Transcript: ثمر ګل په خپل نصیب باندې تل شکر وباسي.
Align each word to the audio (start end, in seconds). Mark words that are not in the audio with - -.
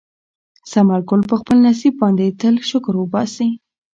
ثمر 0.71 0.99
ګل 1.09 1.21
په 1.29 1.35
خپل 1.41 1.57
نصیب 1.67 1.93
باندې 2.01 2.35
تل 2.41 2.55
شکر 2.69 2.93
وباسي. 2.97 3.49